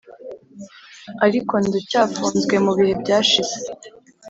[1.25, 3.57] ariko ndacyafunzwe mubihe byashize.